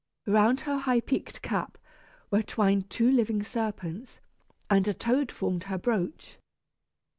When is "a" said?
4.87-4.95